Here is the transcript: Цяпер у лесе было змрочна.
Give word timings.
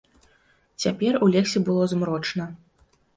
Цяпер 0.83 1.19
у 1.25 1.27
лесе 1.35 1.61
было 1.67 1.83
змрочна. 1.91 2.49